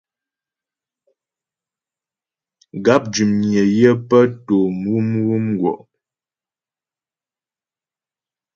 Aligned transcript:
Gáp 2.85 3.03
dʉmnyə 3.13 3.61
yə 3.77 3.89
pə́ 4.07 4.23
tò 4.45 4.55
mwǔmwù 4.79 5.33
mgwɔ'. 5.47 5.75